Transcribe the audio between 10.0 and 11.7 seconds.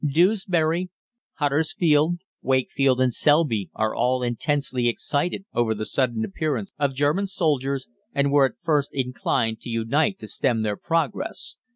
to stem their progress.